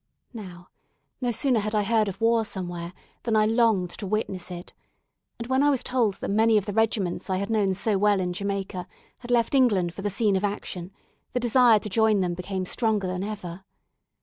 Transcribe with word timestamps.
Now, 0.33 0.69
no 1.21 1.29
sooner 1.29 1.59
had 1.59 1.75
I 1.75 1.83
heard 1.83 2.07
of 2.07 2.19
war 2.19 2.43
somewhere, 2.43 2.91
than 3.21 3.35
I 3.35 3.45
longed 3.45 3.91
to 3.91 4.07
witness 4.07 4.49
it; 4.49 4.73
and 5.37 5.45
when 5.45 5.61
I 5.61 5.69
was 5.69 5.83
told 5.83 6.15
that 6.15 6.31
many 6.31 6.57
of 6.57 6.65
the 6.65 6.73
regiments 6.73 7.29
I 7.29 7.37
had 7.37 7.51
known 7.51 7.75
so 7.75 7.99
well 7.99 8.19
in 8.19 8.33
Jamaica 8.33 8.87
had 9.19 9.29
left 9.29 9.53
England 9.53 9.93
for 9.93 10.01
the 10.01 10.09
scene 10.09 10.35
of 10.35 10.43
action, 10.43 10.89
the 11.33 11.39
desire 11.39 11.77
to 11.77 11.87
join 11.87 12.21
them 12.21 12.33
became 12.33 12.65
stronger 12.65 13.05
than 13.05 13.23
ever. 13.23 13.63